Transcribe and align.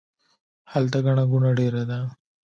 هلته 0.71 0.97
ګڼه 1.05 1.23
ګوڼه 1.31 1.51
ډیره 1.59 1.83
ده 1.89 1.99